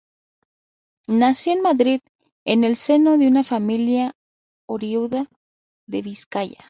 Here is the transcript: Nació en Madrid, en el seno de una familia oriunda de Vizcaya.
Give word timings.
Nació 1.07 1.53
en 1.53 1.61
Madrid, 1.61 2.01
en 2.43 2.63
el 2.63 2.75
seno 2.75 3.19
de 3.19 3.27
una 3.27 3.43
familia 3.43 4.15
oriunda 4.67 5.27
de 5.85 6.01
Vizcaya. 6.01 6.57